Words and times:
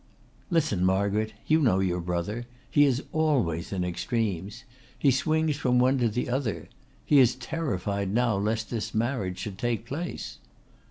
"Listen, 0.49 0.83
Margaret! 0.83 1.33
You 1.45 1.61
know 1.61 1.77
your 1.77 1.99
brother. 2.01 2.47
He 2.71 2.85
is 2.85 3.03
always 3.11 3.71
in 3.71 3.83
extremes. 3.83 4.63
He 4.97 5.11
swings 5.11 5.57
from 5.57 5.77
one 5.77 5.99
to 5.99 6.09
the 6.09 6.27
other. 6.27 6.69
He 7.05 7.19
is 7.19 7.35
terrified 7.35 8.11
now 8.11 8.35
lest 8.35 8.71
this 8.71 8.95
marriage 8.95 9.37
should 9.37 9.59
take 9.59 9.85
place." 9.85 10.39